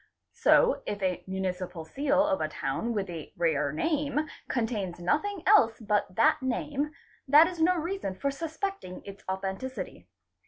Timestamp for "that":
6.15-6.41, 7.27-7.45